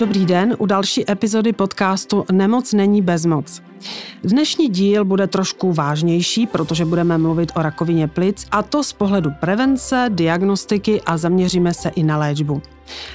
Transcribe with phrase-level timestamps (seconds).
[0.00, 3.62] Dobrý den u další epizody podcastu Nemoc není bezmoc.
[4.24, 9.30] Dnešní díl bude trošku vážnější, protože budeme mluvit o rakovině plic a to z pohledu
[9.40, 12.62] prevence, diagnostiky a zaměříme se i na léčbu.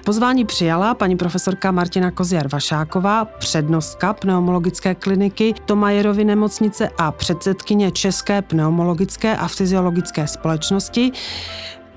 [0.05, 9.37] Pozvání přijala paní profesorka Martina Koziar-Vašáková, přednostka pneumologické kliniky Tomajerovy nemocnice a předsedkyně České pneumologické
[9.37, 11.11] a fyziologické společnosti.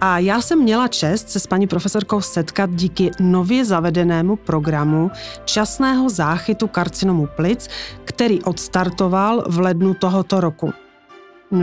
[0.01, 5.11] A já jsem měla čest se s paní profesorkou setkat díky nově zavedenému programu
[5.45, 7.69] časného záchytu karcinomu plic,
[8.05, 10.73] který odstartoval v lednu tohoto roku.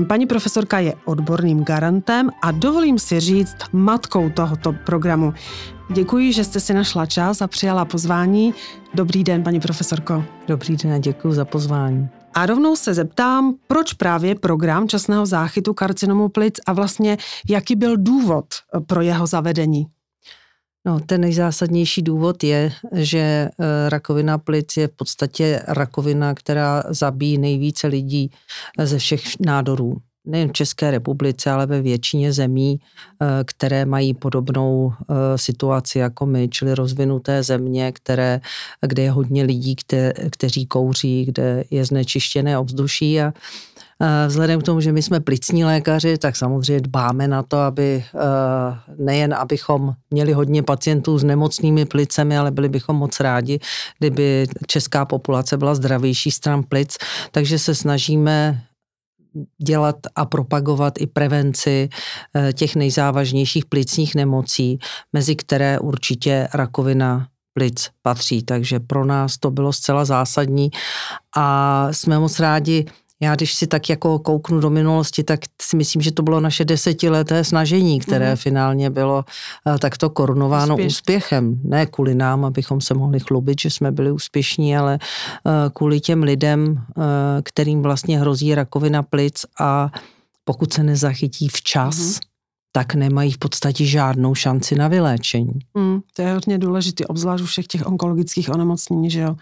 [0.08, 5.34] Paní profesorka je odborným garantem a dovolím si říct matkou tohoto programu.
[5.94, 8.54] Děkuji, že jste si našla čas a přijala pozvání.
[8.94, 10.24] Dobrý den, paní profesorko.
[10.48, 12.10] Dobrý den a děkuji za pozvání.
[12.34, 17.18] A rovnou se zeptám, proč právě program časného záchytu karcinomu plic a vlastně
[17.50, 18.46] jaký byl důvod
[18.88, 19.88] pro jeho zavedení?
[20.86, 23.50] No, ten nejzásadnější důvod je, že eh,
[23.90, 28.32] rakovina plic je v podstatě rakovina, která zabíjí nejvíce lidí
[28.84, 34.94] ze všech nádorů nejen v České republice, ale ve většině zemí, eh, které mají podobnou
[34.94, 38.42] eh, situaci jako my, čili rozvinuté země, které,
[38.82, 43.22] kde je hodně lidí, kte, kteří kouří, kde je znečištěné ovzduší.
[43.22, 43.34] A
[44.28, 48.20] Vzhledem k tomu, že my jsme plicní lékaři, tak samozřejmě dbáme na to, aby eh,
[48.98, 53.60] nejen abychom měli hodně pacientů s nemocnými plicemi, ale byli bychom moc rádi,
[54.00, 56.98] kdyby česká populace byla zdravější stran plic,
[57.32, 58.62] takže se snažíme
[59.58, 61.90] dělat a propagovat i prevenci
[62.36, 64.80] eh, těch nejzávažnějších plicních nemocí,
[65.14, 68.44] mezi které určitě rakovina plic patří.
[68.44, 70.70] Takže pro nás to bylo zcela zásadní
[71.38, 72.86] a jsme moc rádi,
[73.22, 76.66] já když si tak jako kouknu do minulosti, tak si myslím, že to bylo naše
[76.66, 78.36] desetileté snažení, které mm.
[78.36, 79.26] finálně bylo
[79.66, 80.94] uh, takto korunováno Úspěš.
[80.94, 81.62] úspěchem.
[81.64, 85.00] Ne kvůli nám, abychom se mohli chlubit, že jsme byli úspěšní, ale
[85.44, 87.04] uh, kvůli těm lidem, uh,
[87.44, 89.92] kterým vlastně hrozí rakovina plic a
[90.44, 92.14] pokud se nezachytí včas, mm
[92.76, 95.60] tak nemají v podstatě žádnou šanci na vyléčení.
[95.74, 99.36] Mm, to je hodně důležité, obzvlášť u všech těch onkologických onemocnění, že jo.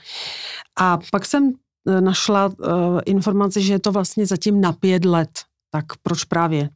[0.80, 1.63] A pak jsem Eh,
[2.00, 2.54] našla uh,
[3.06, 5.30] informaci, že je to vlastně zatím na pět let.
[5.72, 6.70] Tak proč právě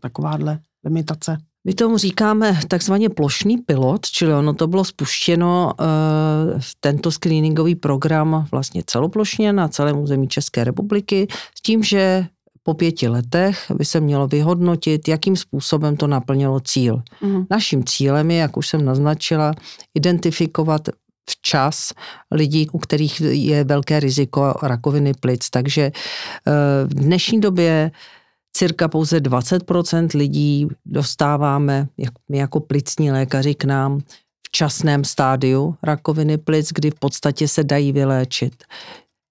[0.00, 1.38] takováhle limitace?
[1.64, 8.46] My tomu říkáme takzvaně plošný pilot, čili ono to bylo spuštěno, uh, tento screeningový program
[8.50, 11.28] vlastně celoplošně na celém území České republiky,
[11.58, 12.26] s tím, že
[12.62, 17.02] po pěti letech by se mělo vyhodnotit, jakým způsobem to naplnilo cíl.
[17.22, 17.44] Mm.
[17.50, 19.54] Naším cílem je, jak už jsem naznačila,
[19.94, 20.88] identifikovat
[21.30, 21.92] včas
[22.30, 25.50] lidí, u kterých je velké riziko rakoviny plic.
[25.50, 26.52] Takže eh,
[26.84, 27.90] v dnešní době
[28.52, 34.00] cirka pouze 20% lidí dostáváme, jak my jako plicní lékaři k nám,
[34.46, 38.64] v časném stádiu rakoviny plic, kdy v podstatě se dají vyléčit.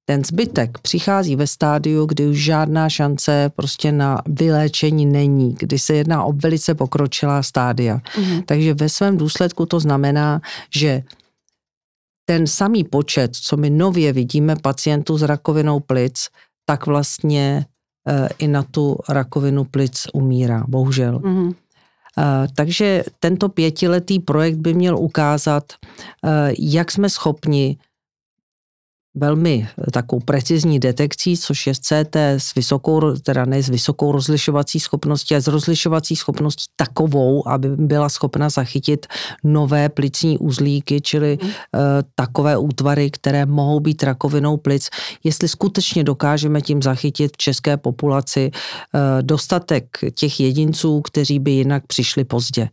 [0.06, 5.94] Ten zbytek přichází ve stádiu, kdy už žádná šance prostě na vyléčení není, kdy se
[5.96, 8.02] jedná o velice pokročilá stádia.
[8.18, 8.42] Mm.
[8.42, 10.42] Takže ve svém důsledku to znamená,
[10.76, 11.04] že
[12.32, 16.28] ten samý počet, co my nově vidíme pacientů s rakovinou plic,
[16.66, 17.66] tak vlastně
[18.08, 21.20] e, i na tu rakovinu plic umírá, bohužel.
[21.20, 21.56] Mm-hmm.
[22.18, 27.78] E, takže tento pětiletý projekt by měl ukázat, e, jak jsme schopni
[29.16, 35.36] velmi takovou precizní detekcí, což je CT s vysokou, teda ne s vysokou rozlišovací schopností,
[35.36, 39.08] ale s rozlišovací schopností takovou, aby byla schopna zachytit
[39.44, 41.48] nové plicní uzlíky, čili mm.
[41.48, 41.54] uh,
[42.16, 44.90] takové útvary, které mohou být rakovinou plic.
[45.24, 51.88] Jestli skutečně dokážeme tím zachytit v české populaci uh, dostatek těch jedinců, kteří by jinak
[51.88, 52.70] přišli pozdě.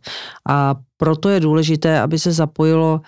[0.49, 3.01] A proto je důležité, aby se zapojilo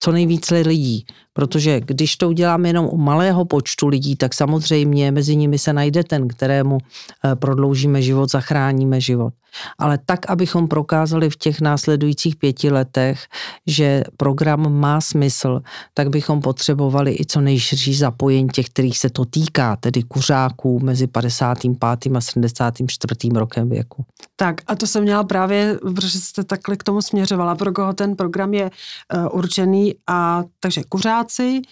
[0.00, 5.36] co nejvíce lidí, protože když to uděláme jenom u malého počtu lidí, tak samozřejmě mezi
[5.36, 9.34] nimi se najde ten, kterému eh, prodloužíme život, zachráníme život
[9.78, 13.26] ale tak, abychom prokázali v těch následujících pěti letech,
[13.66, 15.60] že program má smysl,
[15.94, 21.06] tak bychom potřebovali i co nejširší zapojení těch, kterých se to týká, tedy kuřáků mezi
[21.06, 22.16] 55.
[22.16, 23.30] a 74.
[23.34, 24.04] rokem věku.
[24.36, 28.16] Tak a to jsem měla právě, protože jste takhle k tomu směřovala, pro koho ten
[28.16, 28.70] program je
[29.14, 31.62] uh, určený a takže kuřáci,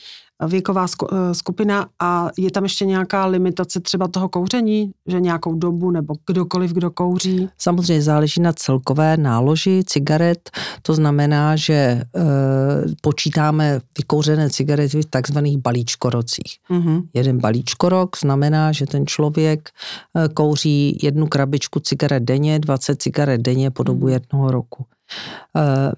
[0.46, 5.90] věková eh, skupina a je tam ještě nějaká limitace třeba toho kouření, že nějakou dobu
[5.90, 7.48] nebo kdokoliv, kdo kouří?
[7.58, 10.50] Samozřejmě záleží na celkové náloži cigaret,
[10.82, 12.04] to znamená, že e,
[13.00, 16.56] počítáme vykouřené cigarety v takzvaných balíčkorocích.
[16.70, 17.02] Mm-hmm.
[17.14, 23.70] Jeden balíčkorok znamená, že ten člověk e, kouří jednu krabičku cigaret denně, 20 cigaret denně
[23.70, 24.12] po dobu mm-hmm.
[24.12, 24.86] jednoho roku.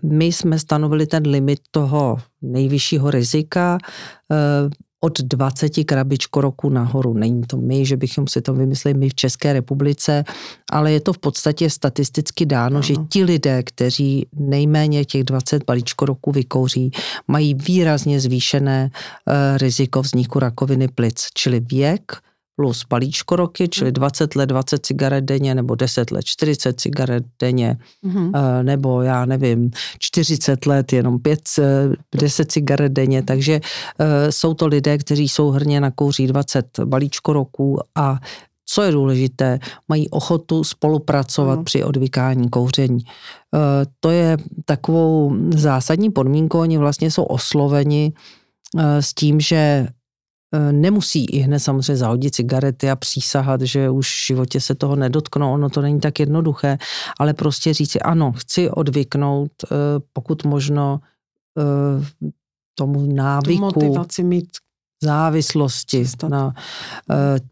[0.03, 3.79] My jsme stanovili ten limit toho nejvyššího rizika
[5.01, 7.15] od 20 krabičko roku nahoru.
[7.15, 10.25] Není to my, že bychom si to vymysleli my v České republice,
[10.73, 12.83] ale je to v podstatě statisticky dáno, ano.
[12.83, 16.91] že ti lidé, kteří nejméně těch 20 balíčko roku vykouří,
[17.29, 22.17] mají výrazně zvýšené uh, riziko vzniku rakoviny plic, čili věk,
[22.61, 27.79] plus palíčko roky, čili 20 let 20 cigaret denně, nebo 10 let 40 cigaret denně,
[28.05, 28.63] mm-hmm.
[28.63, 31.41] nebo já nevím, 40 let jenom 5,
[32.15, 36.67] 10 eh, cigaret denně, takže uh, jsou to lidé, kteří jsou hrně na kouří 20
[36.85, 38.19] balíčko roků a
[38.67, 39.59] co je důležité,
[39.89, 41.65] mají ochotu spolupracovat mm.
[41.65, 43.01] při odvykání kouření.
[44.01, 48.13] To je takovou zásadní podmínkou, oni vlastně jsou osloveni
[49.01, 50.00] s tím, že Eh,
[50.73, 55.53] nemusí i hned samozřejmě zahodit cigarety a přísahat, že už v životě se toho nedotknou,
[55.53, 56.79] ono to není tak jednoduché,
[57.19, 59.77] ale prostě říci ano, chci odvyknout, eh,
[60.13, 61.01] pokud možno
[61.59, 62.27] eh,
[62.75, 63.73] tomu návyku.
[63.73, 64.49] Tu motivaci mít
[65.03, 66.31] závislosti Přestat.
[66.31, 66.55] na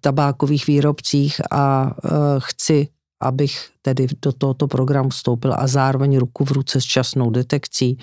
[0.00, 1.94] tabákových výrobcích a
[2.38, 2.88] chci
[3.22, 7.98] abych tedy do tohoto programu vstoupil a zároveň ruku v ruce s časnou detekcí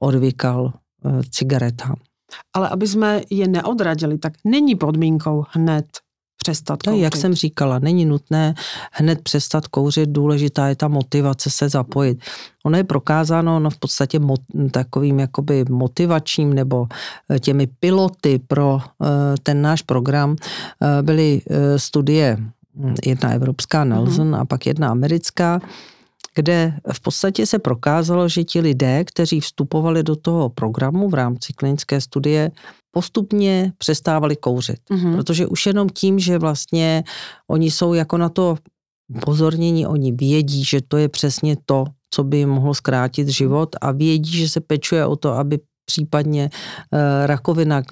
[0.00, 0.72] odvykal
[1.30, 1.96] cigaretám.
[2.54, 5.86] Ale aby jsme je neodradili, tak není podmínkou hned
[6.42, 7.02] přestat kouřit.
[7.02, 8.54] Jak jsem říkala, není nutné
[8.92, 12.24] hned přestat kouřit, důležitá je ta motivace se zapojit.
[12.64, 14.40] Ono je prokázáno no v podstatě mot,
[14.70, 16.86] takovým jakoby motivačním nebo
[17.30, 19.08] eh, těmi piloty pro uh,
[19.42, 20.36] ten náš program uh,
[21.02, 21.42] byly
[21.76, 22.36] studie
[22.74, 24.40] hm, jedna evropská Nelson mm-hmm.
[24.40, 25.60] a pak jedna americká
[26.38, 31.52] kde v podstatě se prokázalo, že ti lidé, kteří vstupovali do toho programu v rámci
[31.52, 32.50] klinické studie,
[32.90, 34.78] postupně přestávali kouřit.
[34.90, 35.16] Mm-hmm.
[35.16, 37.04] Protože už jenom tím, že vlastně
[37.50, 38.56] oni jsou jako na to
[39.24, 43.92] pozornění, oni vědí, že to je přesně to, co by jim mohlo zkrátit život a
[43.92, 45.58] vědí, že se pečuje o to, aby
[45.88, 47.82] případně eh, rakovina,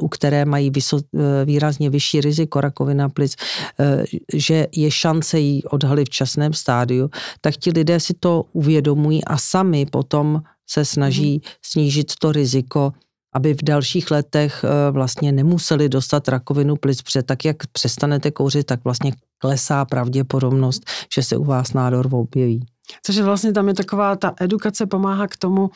[0.00, 5.62] u které mají vyso, eh, výrazně vyšší riziko rakovina plic, eh, že je šance ji
[5.62, 7.10] odhalit v časném stádiu,
[7.40, 11.52] tak ti lidé si to uvědomují a sami potom se snaží mhm.
[11.62, 12.92] snížit to riziko
[13.34, 18.84] aby v dalších letech vlastně nemuseli dostat rakovinu plic, protože tak, jak přestanete kouřit, tak
[18.84, 20.84] vlastně klesá pravděpodobnost,
[21.14, 22.60] že se u vás nádor objeví.
[23.02, 25.70] Což je vlastně tam je taková, ta edukace pomáhá k tomu,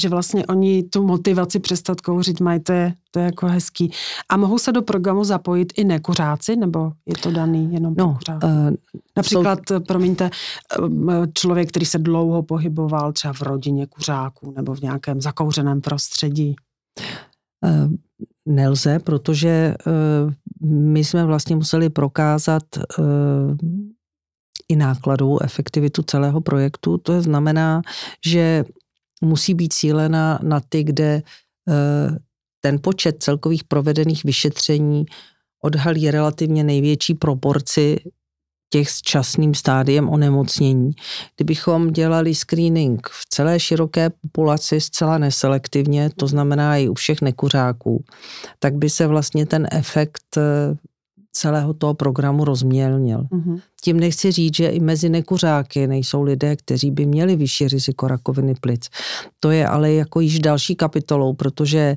[0.00, 3.92] že vlastně oni tu motivaci přestat kouřit mají, to je, to je jako hezký.
[4.28, 8.46] A mohou se do programu zapojit i nekuřáci, nebo je to daný jenom no, kuřáci?
[8.46, 8.70] Uh,
[9.16, 9.80] Například, jsou...
[9.80, 10.30] promiňte,
[11.10, 16.56] eh, člověk, který se dlouho pohyboval třeba v rodině kuřáků nebo v nějakém zakouřeném prostředí.
[17.64, 17.92] Uh,
[18.48, 20.32] nelze, protože uh,
[20.70, 22.62] my jsme vlastně museli prokázat
[22.98, 23.04] uh,
[24.68, 26.98] i nákladovou efektivitu celého projektu.
[26.98, 27.82] To znamená,
[28.26, 28.64] že
[29.22, 31.22] musí být cílena na ty, kde
[31.68, 32.18] eh,
[32.60, 35.06] ten počet celkových provedených vyšetření
[35.62, 37.98] odhalí relativně největší proporci
[38.70, 40.90] těch s časným stádiem onemocnění.
[41.36, 48.04] Kdybychom dělali screening v celé široké populaci zcela neselektivně, to znamená i u všech nekuřáků,
[48.58, 50.74] tak by se vlastně ten efekt eh,
[51.32, 53.22] celého toho programu rozmělnil.
[53.22, 53.60] Mm-hmm.
[53.82, 58.54] Tím nechci říct, že i mezi nekuřáky nejsou lidé, kteří by měli vyšší riziko rakoviny
[58.60, 58.88] plic.
[59.40, 61.96] To je ale jako již další kapitolou, protože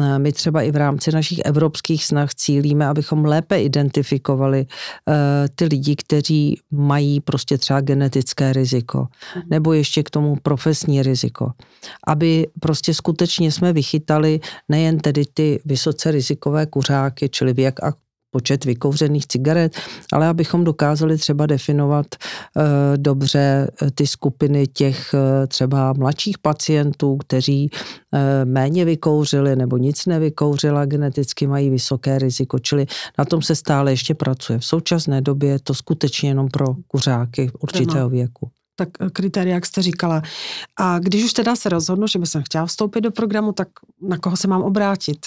[0.00, 5.14] eh, my třeba i v rámci našich evropských snah cílíme, abychom lépe identifikovali uh,
[5.54, 9.42] ty lidi, kteří mají prostě třeba genetické riziko, mm.
[9.50, 11.52] nebo ještě k tomu profesní riziko.
[12.06, 17.92] Aby prostě skutečně jsme vychytali nejen tedy ty vysoce rizikové kuřáky, čili věk a
[18.30, 19.76] počet vykouřených cigaret,
[20.12, 22.06] ale abychom dokázali třeba definovat
[22.56, 22.62] uh,
[22.96, 27.70] dobře eh, ty skupiny těch uh, třeba mladších pacientů, kteří
[28.44, 32.86] méně vykouřili nebo nic nevykouřila, geneticky mají vysoké riziko, čili
[33.18, 34.58] na tom se stále ještě pracuje.
[34.58, 39.82] V současné době je to skutečně jenom pro kuřáky určitého věku tak kritéria, jak jste
[39.82, 40.22] říkala.
[40.76, 43.68] A když už teda se rozhodnu, že bych chtěla vstoupit do programu, tak
[44.08, 45.26] na koho se mám obrátit?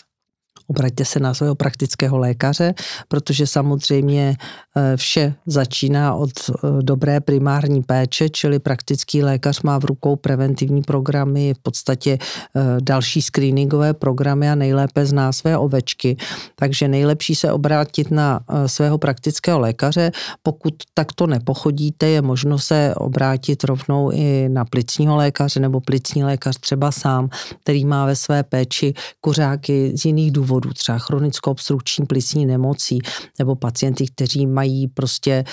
[0.68, 2.74] Obraťte se na svého praktického lékaře,
[3.08, 9.86] protože samozřejmě eh, vše začíná od eh, dobré primární péče, čili praktický lékař má v
[9.86, 16.18] rukou preventivní programy, v podstatě eh, další screeningové programy a nejlépe zná své ovečky.
[16.56, 20.12] Takže nejlepší se obrátit na svého praktického lékaře.
[20.44, 26.58] Pokud takto nepochodíte, je možno se obrátit rovnou i na plicního lékaře nebo plicní lékař
[26.60, 27.30] třeba sám,
[27.64, 33.00] který má ve své péči kuřáky z jiných důvodů důvodů, třeba chronickou obstrukční plicní nemocí
[33.40, 35.44] nebo pacienty, kteří mají prostě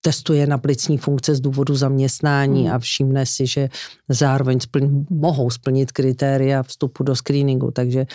[0.00, 2.74] testuje na plicní funkce z důvodu zaměstnání hmm.
[2.74, 3.68] a všimne si, že
[4.08, 8.06] zároveň splň, mohou splnit kritéria vstupu do screeningu, takže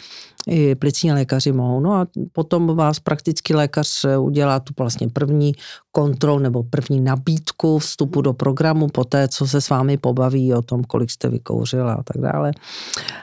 [0.47, 1.79] i plicní lékaři mohou.
[1.79, 5.53] No a potom vás praktický lékař udělá tu vlastně první
[5.91, 10.61] kontrol nebo první nabídku vstupu do programu, po té, co se s vámi pobaví o
[10.61, 12.51] tom, kolik jste vykouřila a tak dále.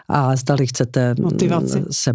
[0.08, 1.84] A zdali chcete Motivaci.
[1.90, 2.12] se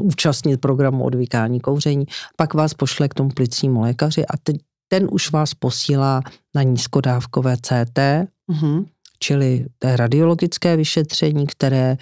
[0.00, 4.56] účastnit programu odvykání kouření, pak vás pošle k tomu plicnímu lékaři a teď
[4.88, 6.22] ten už vás posílá
[6.54, 7.98] na nízkodávkové CT,
[8.50, 8.84] mm-hmm.
[9.18, 11.96] čili to je radiologické vyšetření, které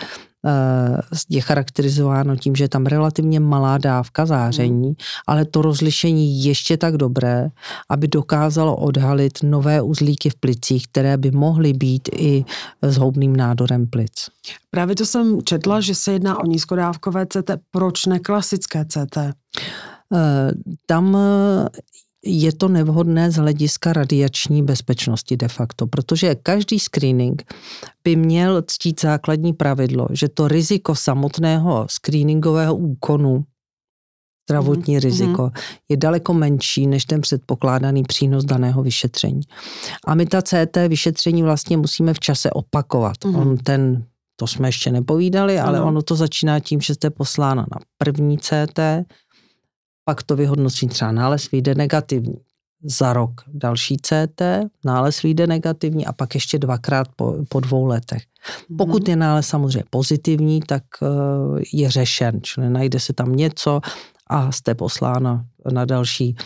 [0.46, 1.00] eh,
[1.30, 4.94] je charakterizováno tím, že je tam relativně malá dávka záření, mm.
[5.26, 7.48] ale to rozlišení ještě tak dobré,
[7.88, 12.44] aby dokázalo odhalit nové uzlíky v plicích, které by mohly být i
[12.82, 14.28] zhoubným nádorem plic.
[14.70, 17.50] Právě to jsem četla, že se jedná o nízkodávkové CT.
[17.70, 19.16] Proč neklasické CT?
[20.14, 20.52] Eh,
[20.86, 21.16] tam
[22.26, 27.52] je to nevhodné z hlediska radiační bezpečnosti de facto, protože každý screening
[28.04, 33.44] by měl ctít základní pravidlo, že to riziko samotného screeningového úkonu,
[34.50, 35.04] zdravotní mm-hmm.
[35.04, 35.50] riziko,
[35.88, 39.40] je daleko menší než ten předpokládaný přínos daného vyšetření.
[40.06, 43.16] A my ta CT vyšetření vlastně musíme v čase opakovat.
[43.16, 43.40] Mm-hmm.
[43.40, 44.04] On ten
[44.36, 45.86] to jsme ještě nepovídali, ale ano.
[45.86, 48.80] ono to začíná tím, že jste poslána na první CT,
[50.04, 52.36] pak to vyhodnotí třeba nález vyjde negativní.
[52.86, 54.42] Za rok další CT,
[54.84, 58.22] nález vyjde negativní a pak ještě dvakrát po, po dvou letech.
[58.68, 58.76] Mhm.
[58.76, 61.06] Pokud je nález samozřejmě pozitivní, tak eh,
[61.72, 63.80] je řešen, čili najde se tam něco
[64.26, 66.36] a jste poslána na další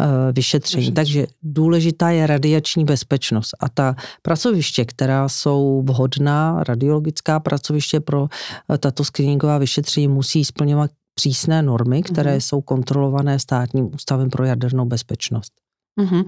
[0.00, 0.92] eh, vyšetření.
[0.92, 3.50] Takže důležitá je radiační bezpečnost.
[3.60, 8.28] A ta pracoviště, která jsou vhodná, radiologická pracoviště pro
[8.74, 12.48] eh, tato screeningová vyšetření, musí splňovat přísné normy, které mm-hmm.
[12.48, 15.52] jsou kontrolované státním ústavem pro jadernou bezpečnost.
[16.00, 16.24] Mm-hmm.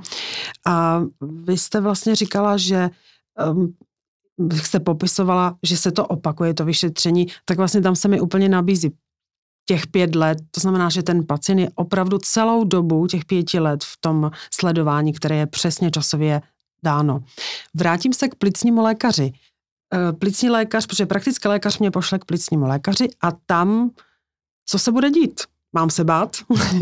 [0.67, 2.91] A vy jste vlastně říkala, že
[3.51, 3.75] um,
[4.53, 8.91] jste popisovala, že se to opakuje, to vyšetření, tak vlastně tam se mi úplně nabízí
[9.69, 13.85] těch pět let, to znamená, že ten pacient je opravdu celou dobu těch pěti let
[13.85, 16.43] v tom sledování, které je přesně časově
[16.85, 17.21] dáno.
[17.75, 19.33] Vrátím se k plicnímu lékaři.
[19.95, 23.91] E, plicní lékař, protože praktický lékař mě pošle k plicnímu lékaři a tam
[24.69, 25.41] co se bude dít?
[25.73, 26.37] Mám se bát?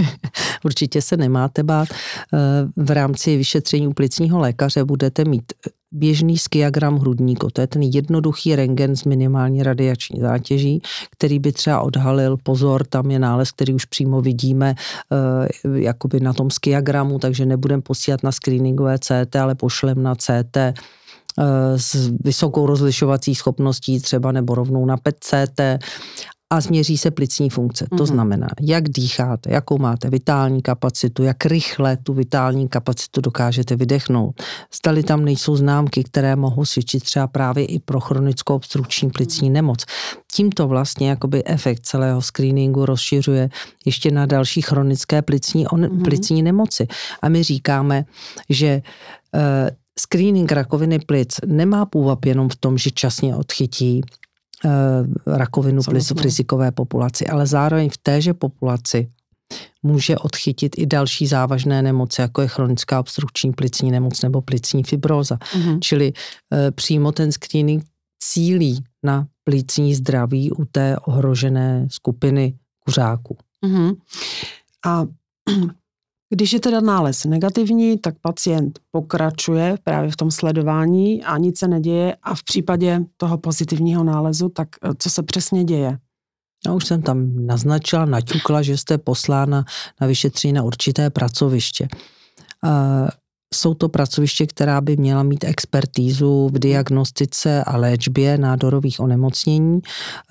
[0.65, 1.89] Určitě se nemáte bát.
[1.91, 2.39] Eh,
[2.77, 5.53] v rámci vyšetření u plicního lékaře budete mít
[5.93, 7.49] běžný skiagram hrudníku.
[7.53, 13.11] To je ten jednoduchý rengen s minimální radiační zátěží, který by třeba odhalil, pozor, tam
[13.11, 14.75] je nález, který už přímo vidíme
[15.65, 20.57] uh, jakoby na tom skiagramu, takže nebudeme posílat na screeningové CT, ale pošlem na CT
[20.57, 20.75] eh,
[21.77, 25.79] s vysokou rozlišovací schopností třeba nebo rovnou na PET-CT
[26.51, 27.85] a změří se plicní funkce.
[27.85, 27.97] Mm-hmm.
[27.97, 28.07] To mhm.
[28.07, 34.43] znamená, jak dýcháte, jakou máte vitální kapacitu, jak rychle tu vitální kapacitu dokážete vydechnout.
[34.71, 39.85] Stali tam nejsou známky, které mohou svědčit třeba právě i pro chronickou obstrukční plicní nemoc.
[40.33, 43.49] Tímto vlastně jakoby efekt celého screeningu rozšiřuje
[43.85, 46.03] ještě na další chronické plicní, on, mm-hmm.
[46.03, 46.87] plicní nemoci.
[47.23, 48.05] A my říkáme,
[48.49, 48.83] že
[49.35, 49.41] uh,
[49.99, 54.03] screening rakoviny plic nemá půvab jenom v tom, že časně odchytí
[55.27, 59.11] rakovinu plic v rizikové populaci, ale zároveň v téže populaci
[59.83, 65.37] může odchytit i další závažné nemoci, jako je chronická obstrukční plicní nemoc nebo plicní fibróza.
[65.37, 65.79] Mm-hmm.
[65.81, 66.13] Čili
[66.53, 67.85] e, přímo ten screening
[68.19, 73.37] cílí na plicní zdraví u té ohrožené skupiny kuřáků.
[73.67, 73.97] Mm-hmm.
[74.87, 75.05] A
[76.31, 81.69] když je teda nález negativní, tak pacient pokračuje právě v tom sledování a nic se
[81.69, 85.99] neděje a v případě toho pozitivního nálezu, tak eh, co se přesně děje?
[86.67, 89.65] Já už jsem tam naznačila, naťukla, že jste poslána
[90.01, 91.89] na vyšetření na určité pracoviště.
[93.57, 99.81] Jsou to pracoviště, která by měla mít expertízu v diagnostice a léčbě nádorových onemocnění.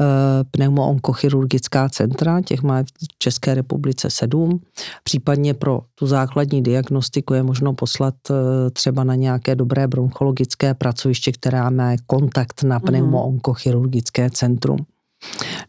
[0.02, 0.06] Eh,
[0.52, 2.88] pneumoonkochirurgická centra, těch má v
[3.20, 4.60] České republice sedm.
[5.04, 11.32] Případně pro tu základní diagnostiku je možno poslat eh, třeba na nějaké dobré bronchologické pracoviště,
[11.32, 12.86] která má kontakt na mhm.
[12.86, 14.78] pneumoonkochirurgické centrum.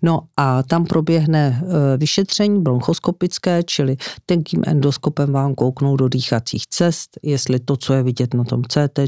[0.03, 3.97] No a tam proběhne e, vyšetření bronchoskopické, čili
[4.27, 8.99] tenkým endoskopem vám kouknou do dýchacích cest, jestli to, co je vidět na tom CT,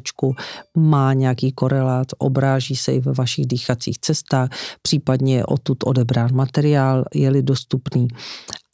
[0.76, 4.49] má nějaký korelát, obráží se i ve vašich dýchacích cestách,
[4.83, 8.09] případně je odtud odebrán materiál, je-li dostupný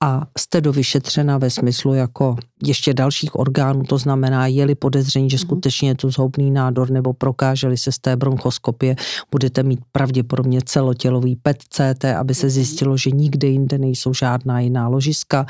[0.05, 5.41] a jste dovyšetřena ve smyslu jako ještě dalších orgánů, to znamená, je-li podezření, že mhm.
[5.41, 8.97] skutečně je to zhoubný nádor nebo prokáželi se z té bronchoskopie,
[9.31, 14.89] budete mít pravděpodobně celotělový PET CT aby se zjistilo, že nikde jinde nejsou žádná jiná
[14.89, 15.47] ložiska.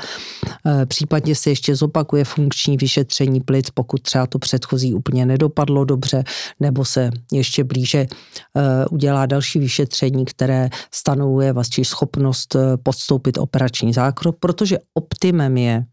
[0.65, 6.23] Eh, případně se ještě zopakuje funkční vyšetření plic, pokud třeba to předchozí úplně nedopadlo dobře,
[6.59, 14.35] nebo se ještě blíže eh, udělá další vyšetření, které stanovuje vaši schopnost podstoupit operační zákrok,
[14.39, 15.85] protože optimem je,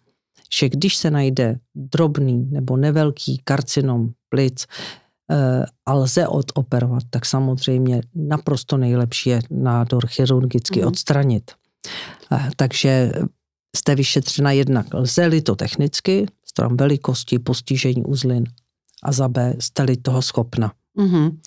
[0.60, 5.01] že když se najde drobný nebo nevelký karcinom plic, Eh,
[5.86, 10.86] a lze odoperovat, tak samozřejmě naprosto nejlepší je nádor chirurgicky mm.
[10.86, 11.50] odstranit.
[12.32, 13.12] Eh, takže
[13.76, 18.44] jste vyšetřena jednak, lze-li to technicky, stran velikosti, postižení uzlin
[19.02, 20.72] a za B, jste-li toho schopna.
[20.98, 21.38] Mm-hmm.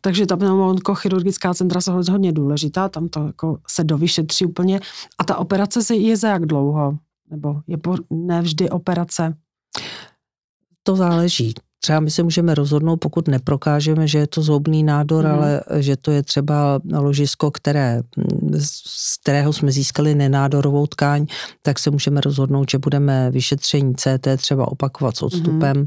[0.00, 4.80] Takže ta pneumonkochirurgická centra jsou hodně důležitá, tam to jako se dovyšetří úplně.
[5.18, 6.98] A ta operace se je za jak dlouho?
[7.30, 9.34] Nebo je po, ne vždy operace?
[10.82, 11.54] To záleží.
[11.84, 15.30] Třeba my se můžeme rozhodnout, pokud neprokážeme, že je to zhoubný nádor, mm.
[15.30, 18.02] ale že to je třeba ložisko, které,
[18.58, 21.26] z kterého jsme získali nenádorovou tkáň,
[21.62, 25.86] tak se můžeme rozhodnout, že budeme vyšetření CT třeba opakovat s odstupem, mm.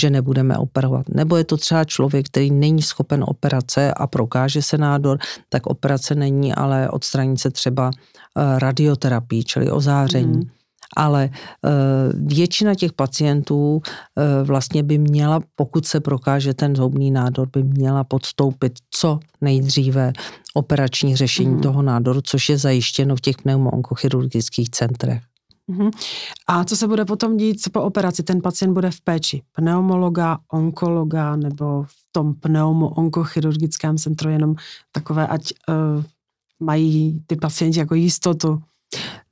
[0.00, 1.08] že nebudeme operovat.
[1.08, 6.14] Nebo je to třeba člověk, který není schopen operace a prokáže se nádor, tak operace
[6.14, 10.36] není, ale odstraní se třeba eh, radioterapii, čili ozáření.
[10.36, 10.57] Mm
[10.96, 11.68] ale eh,
[12.14, 18.04] většina těch pacientů eh, vlastně by měla, pokud se prokáže ten zhoubný nádor, by měla
[18.04, 20.12] podstoupit co nejdříve
[20.54, 21.60] operační řešení mm.
[21.60, 25.22] toho nádoru, což je zajištěno v těch pneumoonkochirurgických centrech.
[25.68, 25.90] Mm-hmm.
[26.46, 28.22] A co se bude potom dít po operaci?
[28.22, 34.54] Ten pacient bude v péči pneumologa, onkologa nebo v tom pneumo-onkochirurgickém centru jenom
[34.92, 36.04] takové, ať uh,
[36.60, 38.62] mají ty pacienti jako jistotu,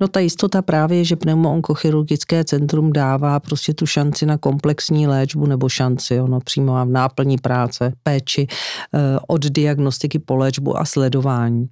[0.00, 5.46] No ta jistota právě je, že pneumoonkochirurgické centrum dává prostě tu šanci na komplexní léčbu
[5.46, 8.46] nebo šanci, ono přímo v náplní práce, péči,
[8.94, 8.98] eh,
[9.28, 11.66] od diagnostiky po léčbu a sledování.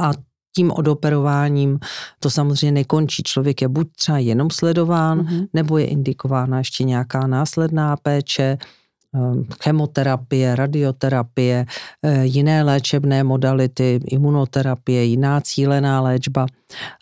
[0.00, 0.10] A
[0.56, 1.78] tím odoperováním
[2.18, 3.22] to samozřejmě nekončí.
[3.22, 5.46] Člověk je buď třeba jenom sledován, mm-hmm.
[5.52, 8.58] nebo je indikována ještě nějaká následná péče,
[9.62, 11.66] chemoterapie, radioterapie,
[12.02, 16.46] eh, jiné léčebné modality, imunoterapie, jiná cílená léčba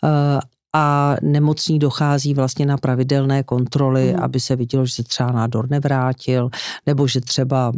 [0.03, 0.39] eh,
[0.73, 4.23] a nemocný dochází vlastně na pravidelné kontroly, mm.
[4.23, 6.49] aby se vidělo, že se třeba nádor nevrátil,
[6.85, 7.71] nebo že třeba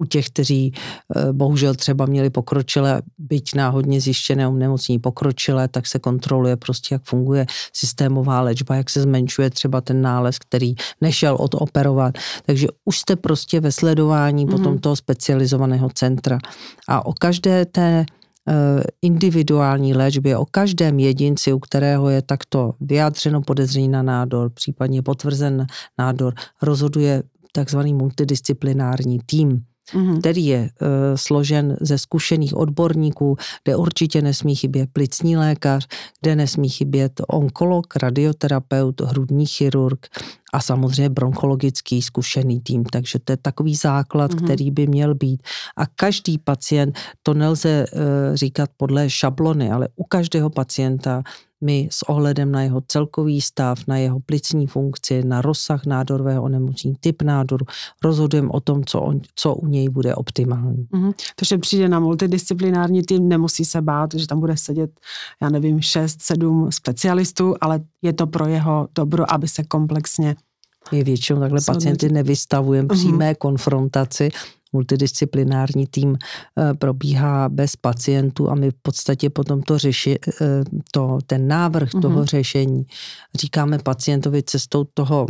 [0.00, 0.72] u těch, kteří
[1.16, 7.02] eh, bohužel třeba měli pokročilé, byť náhodně zjištěné nemocní pokročilé, tak se kontroluje prostě, jak
[7.04, 12.14] funguje systémová léčba, jak se zmenšuje třeba ten nález, který nešel odoperovat.
[12.46, 14.50] Takže už jste prostě ve sledování mm-hmm.
[14.50, 16.38] potom toho specializovaného centra.
[16.88, 23.42] A o každé té eh, individuální léčbě, o každém jedinci, u kterého je takto vyjádřeno
[23.42, 25.66] podezření na nádor, případně potvrzen
[25.98, 30.18] nádor, rozhoduje takzvaný multidisciplinární tým mm-hmm.
[30.20, 35.86] který je uh, složen ze zkušených odborníků, kde určitě nesmí chybět plicní lékař,
[36.20, 40.06] kde nesmí chybět onkolog, radioterapeut, hrudní chirurg
[40.52, 42.84] a samozřejmě bronchologický zkušený tým.
[42.84, 44.44] Takže to je takový základ, mm-hmm.
[44.44, 45.42] který by měl být.
[45.76, 48.00] A každý pacient, to nelze uh,
[48.34, 51.22] říkat podle šablony, ale u každého pacienta
[51.64, 56.96] my s ohledem na jeho celkový stav, na jeho plicní funkci, na rozsah nádorového onemocnění,
[57.00, 57.66] typ nádoru,
[58.04, 60.86] rozhodujeme o tom, co, on, co u něj bude optimální.
[60.92, 61.12] Mm-hmm.
[61.36, 64.90] Takže přijde na multidisciplinární tým, nemusí se bát, že tam bude sedět,
[65.42, 70.36] já nevím, šest, sedm specialistů, ale je to pro jeho dobro, aby se komplexně
[70.92, 72.98] my většinou takhle pacienty nevystavujeme mm-hmm.
[72.98, 74.28] přímé konfrontaci,
[74.72, 76.16] multidisciplinární tým
[76.58, 80.62] eh, probíhá bez pacientů a my v podstatě potom to řeši, eh,
[80.92, 82.00] to, ten návrh mm-hmm.
[82.00, 82.86] toho řešení
[83.34, 85.26] říkáme pacientovi cestou toho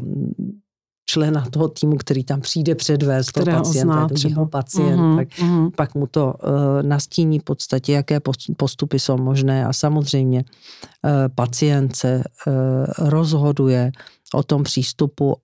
[1.10, 4.46] člena toho týmu, který tam přijde předvést toho pacienta, třeba.
[4.46, 5.70] pacient, mm-hmm, tak mm-hmm.
[5.76, 8.20] pak mu to uh, nastíní v podstatě, jaké
[8.56, 12.52] postupy jsou možné a samozřejmě uh, pacient se uh,
[12.98, 13.92] rozhoduje
[14.34, 15.36] o tom přístupu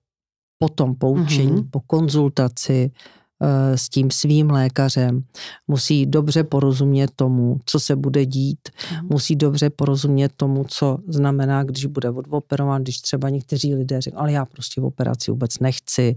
[0.59, 1.69] po tom poučení, mm-hmm.
[1.71, 2.91] po konzultaci,
[3.75, 5.23] s tím svým lékařem,
[5.67, 9.07] musí dobře porozumět tomu, co se bude dít, mm.
[9.09, 14.31] musí dobře porozumět tomu, co znamená, když bude odoperován, když třeba někteří lidé řeknou, ale
[14.31, 16.15] já prostě v operaci vůbec nechci.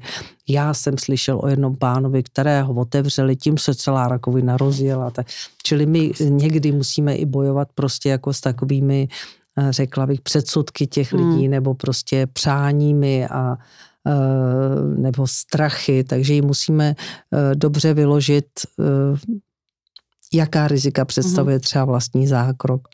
[0.49, 5.11] Já jsem slyšel o jednom pánovi, kterého otevřeli, tím se celá rakovina rozjela.
[5.11, 5.27] Tak,
[5.63, 9.09] čili my někdy musíme i bojovat prostě jako s takovými,
[9.59, 11.51] eh, řekla bych, předsudky těch lidí mm.
[11.51, 13.57] nebo prostě přáními a Eh,
[14.97, 18.47] nebo strachy, takže ji musíme eh, dobře vyložit,
[18.81, 19.39] eh,
[20.33, 21.61] jaká rizika představuje mhm.
[21.61, 22.89] třeba vlastní zákrok.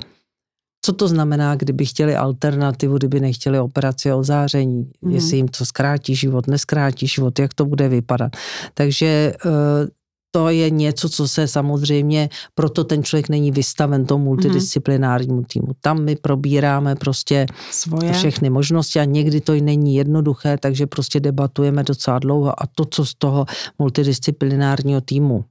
[0.84, 5.10] Co to znamená, kdyby chtěli alternativu, kdyby nechtěli operaci o záření, mm.
[5.10, 8.32] jestli jim to zkrátí život, neskrátí život, jak to bude vypadat.
[8.74, 9.34] Takže
[10.36, 15.66] to je něco, co se samozřejmě, proto ten člověk není vystaven tomu multidisciplinárnímu týmu.
[15.80, 18.12] Tam my probíráme prostě Svoje.
[18.12, 23.06] všechny možnosti a někdy to není jednoduché, takže prostě debatujeme docela dlouho a to, co
[23.06, 23.46] z toho
[23.78, 25.44] multidisciplinárního týmu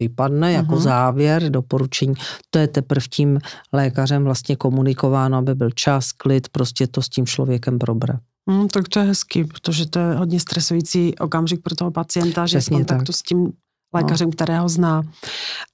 [0.00, 0.80] vypadne jako uh-huh.
[0.80, 2.14] závěr, doporučení.
[2.50, 3.38] To je teprve tím
[3.72, 8.20] lékařem vlastně komunikováno, aby byl čas, klid, prostě to s tím člověkem probrat.
[8.50, 12.58] Mm, tak to je hezký, protože to je hodně stresující okamžik pro toho pacienta, že
[12.58, 13.16] Přesně v kontaktu tak.
[13.16, 13.52] s tím
[13.94, 14.32] lékařem, no.
[14.32, 15.02] kterého zná.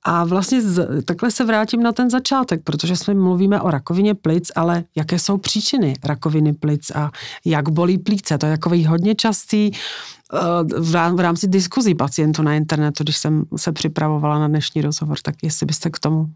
[0.02, 4.52] A vlastně z, takhle se vrátím na ten začátek, protože jsme mluvíme o rakovině plic,
[4.56, 7.10] ale jaké jsou příčiny rakoviny plic a
[7.44, 8.38] jak bolí plíce.
[8.38, 10.38] To je takový hodně častý eh,
[11.14, 15.66] v rámci diskuzí pacientů na internetu, když jsem se připravovala na dnešní rozhovor, tak jestli
[15.66, 16.26] byste k tomu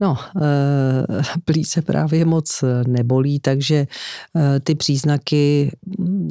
[0.00, 3.86] No, eh, plíce právě moc nebolí, takže
[4.36, 5.76] eh, ty příznaky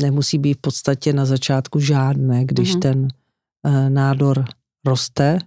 [0.02, 2.80] nemusí být v podstatě na začátku žádné, když mm-hmm.
[2.80, 3.08] ten
[3.90, 4.46] nádor
[4.86, 5.38] roste,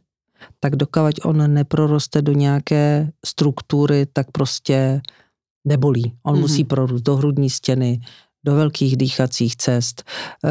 [0.60, 5.00] tak dokavať on neproroste do nějaké struktury, tak prostě
[5.64, 6.12] nebolí.
[6.22, 6.40] On mm-hmm.
[6.40, 8.00] musí prorůst do hrudní stěny,
[8.44, 10.04] do velkých dýchacích cest,
[10.44, 10.50] eh,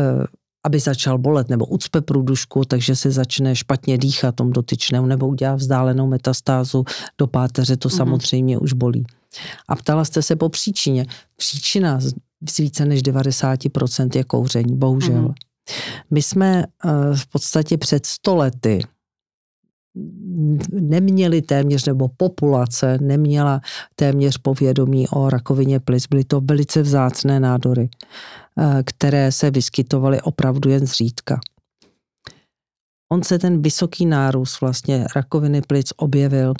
[0.65, 5.55] aby začal bolet, nebo ucpe průdušku, takže se začne špatně dýchat tom dotyčnému, nebo udělá
[5.55, 6.85] vzdálenou metastázu
[7.17, 7.97] do páteře, to mm-hmm.
[7.97, 9.05] samozřejmě už bolí.
[9.67, 11.05] A ptala jste se po příčině.
[11.35, 11.99] Příčina
[12.49, 15.21] z více než 90% je kouření, bohužel.
[15.21, 15.33] Mm-hmm.
[16.11, 18.79] My jsme eh, v podstatě před stolety
[20.71, 23.61] neměli téměř, nebo populace neměla
[23.95, 26.07] téměř povědomí o rakovině plic.
[26.07, 27.89] Byly to velice vzácné nádory,
[28.59, 31.39] eh, které se vyskytovaly opravdu jen zřídka.
[33.11, 36.53] On se ten vysoký nárůst vlastně rakoviny plic objevil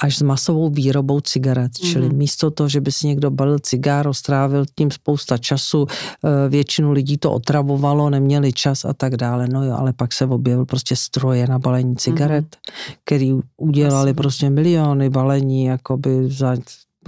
[0.00, 1.72] až s masovou výrobou cigaret.
[1.82, 1.88] Mm.
[1.90, 6.92] Čili místo toho, že by si někdo balil cigáro, strávil tím spousta času, eh, většinu
[6.92, 9.48] lidí to otravovalo, neměli čas a tak dále.
[9.48, 12.94] No jo, ale pak se objevil prostě stroje na balení cigaret, mm.
[13.04, 14.16] který udělali Asi.
[14.16, 16.56] prostě miliony balení jakoby za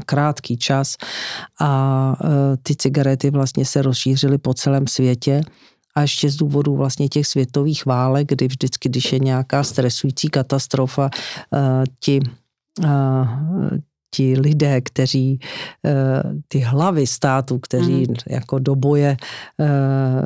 [0.06, 0.96] krátký čas
[1.60, 5.40] a eh, ty cigarety vlastně se rozšířily po celém světě
[5.94, 11.10] a ještě z důvodu vlastně těch světových válek, kdy vždycky, když je nějaká stresující katastrofa,
[11.54, 12.20] eh, ti
[14.14, 15.38] ti lidé, kteří,
[15.86, 18.14] e, ty hlavy států, kteří mm.
[18.28, 19.16] jako do boje e,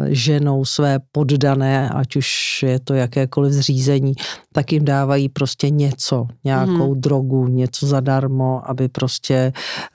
[0.09, 4.15] ženou své poddané, ať už je to jakékoliv zřízení,
[4.53, 7.01] tak jim dávají prostě něco, nějakou mm.
[7.01, 9.53] drogu, něco zadarmo, aby prostě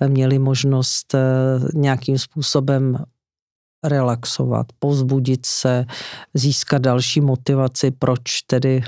[0.08, 1.16] měli možnost
[1.74, 2.98] nějakým způsobem
[3.84, 5.86] relaxovat, pozbudit se,
[6.34, 8.84] získat další motivaci, proč tedy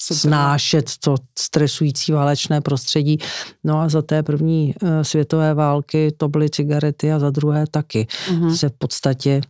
[0.00, 3.18] snášet to stresující válečné prostředí.
[3.64, 8.06] No a za té první eh, světové války to byly cigarety a za druhé taky.
[8.28, 8.56] Mm-hmm.
[8.56, 9.40] Se v podstatě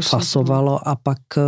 [0.00, 1.42] fasovalo a pak eh,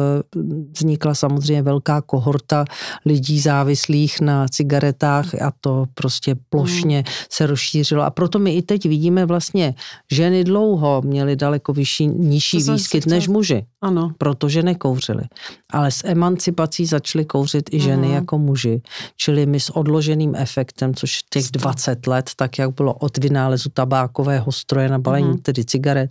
[0.79, 2.65] vznikla samozřejmě velká kohorta
[3.07, 7.13] lidí závislých na cigaretách a to prostě plošně mm.
[7.31, 8.03] se rozšířilo.
[8.03, 9.75] A proto my i teď vidíme vlastně,
[10.13, 13.67] ženy dlouho měly daleko vyšší, nižší to výskyt než muži.
[13.83, 14.13] Ano.
[14.19, 15.23] Protože nekouřili.
[15.71, 18.15] Ale s emancipací začaly kouřit i ženy mm.
[18.15, 18.83] jako muži.
[19.17, 24.53] Čili my s odloženým efektem, což těch 20 let, tak jak bylo od vynálezu tabákového
[24.53, 25.39] stroje na balení, mm.
[25.39, 26.11] tedy cigaret,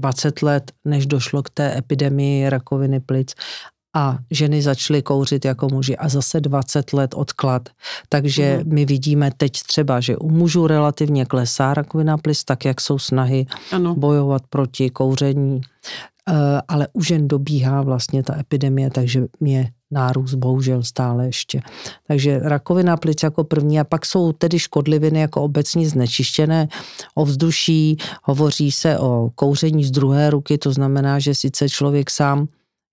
[0.00, 3.34] 20 let, než došlo k té epidemii rakoviny plic
[3.96, 7.68] a ženy začaly kouřit jako muži a zase 20 let odklad.
[8.08, 8.74] Takže mm.
[8.74, 13.46] my vidíme teď třeba, že u mužů relativně klesá rakovina plic, tak jak jsou snahy
[13.72, 13.94] ano.
[13.94, 15.60] bojovat proti kouření,
[16.28, 16.34] eh,
[16.68, 21.60] ale u žen dobíhá vlastně ta epidemie, takže je nárůst bohužel stále ještě.
[22.06, 26.68] Takže rakovina plic jako první a pak jsou tedy škodliviny jako obecně znečištěné
[27.14, 32.48] ovzduší, hovoří se o kouření z druhé ruky, to znamená, že sice člověk sám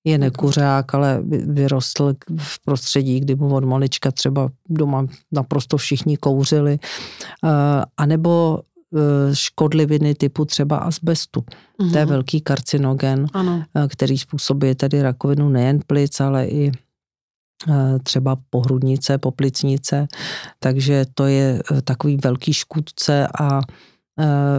[0.08, 6.80] je nekuřák, ale vyrostl v prostředí, kdy mu od malička třeba doma naprosto všichni kouřili,
[6.80, 7.50] eh,
[7.98, 8.60] a nebo
[8.96, 11.40] eh, škodliviny typu třeba asbestu.
[11.40, 11.92] Mm-hmm.
[11.92, 12.14] To je mhm.
[12.14, 13.64] velký karcinogen, ano.
[13.76, 16.72] Eh, který způsobuje tedy rakovinu nejen plic, ale i
[18.04, 20.08] třeba pohrudnice, poplicnice,
[20.60, 23.62] takže to je takový velký škůdce a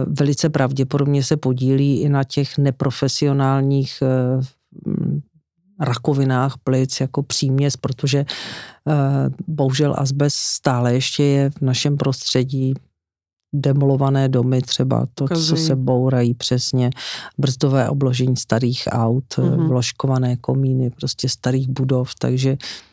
[0.07, 4.03] velice pravděpodobně se podílí i na těch neprofesionálních
[5.79, 8.25] rakovinách plic jako příměs, protože
[9.47, 12.73] bohužel asbest stále ještě je v našem prostředí
[13.53, 15.47] demolované domy, třeba to, Kazují.
[15.47, 16.89] co se bourají přesně,
[17.37, 19.67] brzdové obložení starých aut, mm-hmm.
[19.67, 22.88] vložkované komíny, prostě starých budov, takže Eh,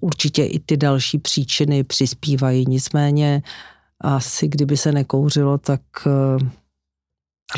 [0.00, 3.42] určitě i ty další příčiny přispívají, nicméně
[4.00, 6.46] asi kdyby se nekouřilo, tak eh,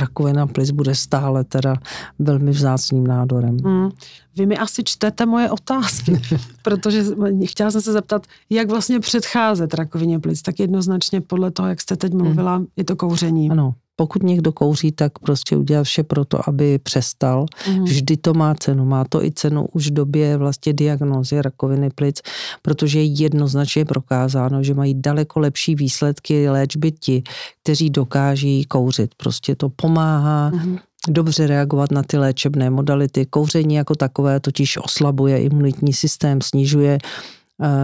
[0.00, 1.76] rakovina plic bude stále teda
[2.18, 3.56] velmi vzácným nádorem.
[3.64, 3.90] Hmm.
[4.37, 6.20] Vy mi asi čtete moje otázky,
[6.62, 7.04] protože
[7.44, 11.96] chtěla jsem se zeptat, jak vlastně předcházet rakovině plic, tak jednoznačně podle toho, jak jste
[11.96, 12.66] teď mluvila, hmm.
[12.76, 13.50] je to kouření.
[13.50, 17.46] Ano, pokud někdo kouří, tak prostě udělat vše pro to, aby přestal.
[17.68, 17.84] Mm.
[17.84, 18.84] Vždy to má cenu.
[18.84, 22.20] Má to i cenu už v době vlastně diagnózy rakoviny plic,
[22.62, 27.22] protože je jednoznačně prokázáno, že mají daleko lepší výsledky léčby ti,
[27.62, 29.14] kteří dokáží kouřit.
[29.16, 33.26] Prostě to pomáhá mm dobře reagovat na ty léčebné modality.
[33.26, 36.98] Kouření jako takové totiž oslabuje imunitní systém, snižuje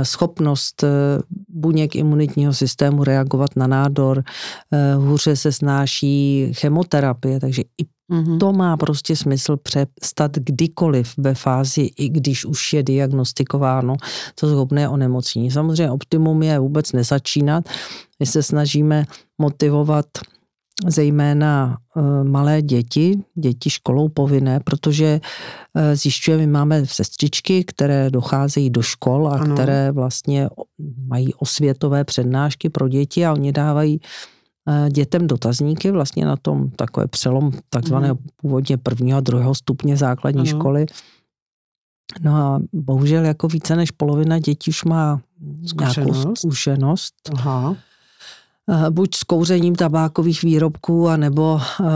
[0.02, 0.88] schopnost eh,
[1.48, 4.22] buněk imunitního systému reagovat na nádor,
[4.72, 8.38] eh, hůře se snáší chemoterapie, takže i Mm-hmm.
[8.38, 13.96] To má prostě smysl přestat kdykoliv ve fázi, i když už je diagnostikováno
[14.34, 15.50] to schopné onemocnění.
[15.50, 17.68] Samozřejmě optimum je vůbec nezačínat.
[18.20, 19.04] My se snažíme
[19.38, 20.06] motivovat
[20.86, 25.20] zejména eh, malé děti, děti školou povinné, protože
[25.74, 29.54] eh, zjišťujeme, my máme sestřičky, které docházejí do škol a ano.
[29.54, 30.48] které vlastně
[31.06, 34.00] mají osvětové přednášky pro děti a oni dávají
[34.68, 38.26] eh, dětem dotazníky vlastně na tom takové přelom takzvaného hmm.
[38.36, 40.60] původně prvního a druhého stupně základní ano.
[40.60, 40.86] školy.
[42.20, 45.20] No a bohužel jako více než polovina dětí už má
[45.66, 46.14] zkušenost.
[46.14, 47.14] nějakou zkušenost.
[47.34, 47.76] Aha.
[48.70, 51.88] Eh, buď s kouřením tabákových výrobků, anebo uh,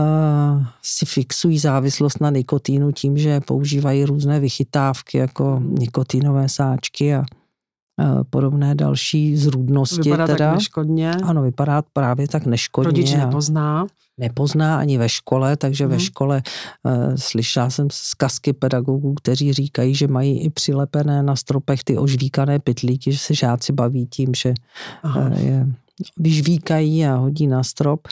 [0.83, 8.23] si fixují závislost na nikotínu tím, že používají různé vychytávky jako nikotinové sáčky a uh,
[8.31, 10.03] podobné další zrůdnosti.
[10.03, 10.47] Vypadá teda.
[10.47, 11.11] tak neškodně.
[11.11, 12.87] Ano, vypadá právě tak neškodně.
[12.87, 13.87] Rodič nepozná.
[14.19, 15.91] Nepozná ani ve škole, takže hmm.
[15.91, 16.05] ve mhm.
[16.05, 16.43] škole
[16.83, 22.59] uh, slyšela jsem zkazky pedagogů, kteří říkají, že mají i přilepené na stropech ty ožvíkané
[22.59, 24.55] pytlíky, že se žáci baví tím, že
[25.05, 25.67] uh, je
[26.19, 28.09] vyžvíkají a hodí na strop.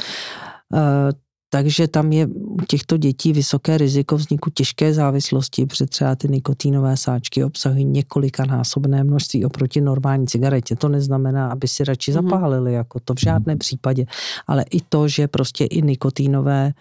[0.75, 1.13] Eh,
[1.51, 6.97] takže tam je u těchto dětí vysoké riziko vzniku těžké závislosti, protože třeba ty nikotínové
[6.97, 10.77] sáčky obsahují několikanásobné množství oproti normální cigaretě.
[10.77, 12.23] To neznamená, aby si radši mhm.
[12.23, 14.07] zapálili, jako to v žádném případě,
[14.47, 16.73] ale i to, že prostě i nikotínové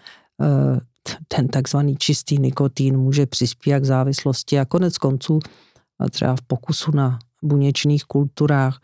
[0.42, 0.80] eh,
[1.28, 5.38] ten takzvaný čistý nikotín může přispívat k závislosti a konec konců
[6.10, 8.80] třeba v pokusu na buněčných kulturách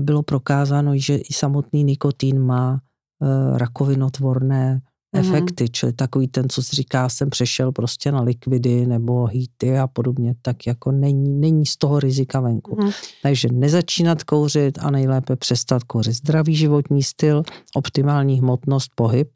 [0.00, 2.80] bylo prokázáno, že i samotný nikotin má
[3.22, 5.20] e, rakovinotvorné mm-hmm.
[5.20, 9.86] efekty, čili takový ten, co si říká, jsem přešel prostě na likvidy nebo hýty a
[9.86, 12.76] podobně, tak jako není, není z toho rizika venku.
[12.82, 12.90] Mm.
[13.22, 16.14] Takže nezačínat kouřit a nejlépe přestat kouřit.
[16.14, 17.42] Zdravý životní styl,
[17.74, 19.28] optimální hmotnost, pohyb.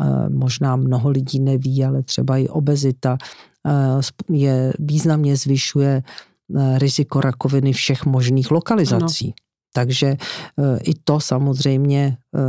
[0.00, 3.18] E, možná mnoho lidí neví, ale třeba i obezita
[4.30, 6.02] je významně zvyšuje
[6.78, 9.24] riziko rakoviny všech možných lokalizací.
[9.26, 9.34] Ano.
[9.72, 12.40] Takže eh, i to samozřejmě eh,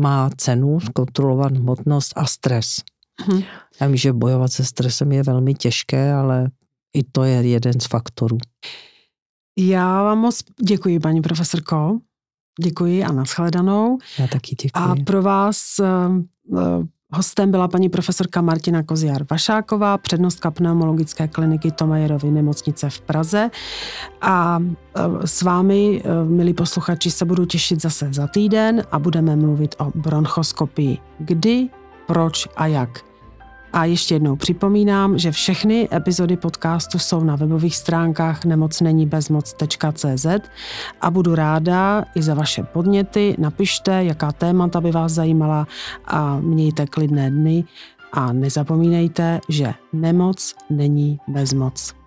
[0.00, 2.76] má cenu kontrolovat hmotnost a stres.
[3.20, 3.42] Hmm.
[3.80, 6.50] Já vím, že bojovat se stresem je velmi těžké, ale
[6.96, 8.38] i to je jeden z faktorů.
[9.58, 11.98] Já vám moc děkuji, paní profesorko.
[12.62, 13.98] Děkuji a nashledanou.
[14.18, 14.70] Já taky děkuji.
[14.74, 15.86] A pro vás eh,
[17.14, 23.50] Hostem byla paní profesorka Martina Koziar Vašáková, přednostka pneumologické kliniky Tomajerovy nemocnice v Praze.
[24.20, 29.36] A e, s vámi, e, milí posluchači, se budu těšit zase za týden a budeme
[29.36, 30.98] mluvit o bronchoskopii.
[31.18, 31.68] Kdy,
[32.06, 33.13] proč a jak.
[33.74, 40.26] A ještě jednou připomínám, že všechny epizody podcastu jsou na webových stránkách nemocnenibezmoc.cz
[41.00, 43.36] a budu ráda i za vaše podněty.
[43.38, 45.66] Napište, jaká témata by vás zajímala
[46.04, 47.64] a mějte klidné dny
[48.12, 52.03] a nezapomínejte, že nemoc není bezmoc.